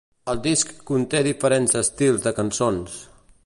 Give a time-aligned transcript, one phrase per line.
[0.31, 3.01] El disc conté diferents estils de cançons.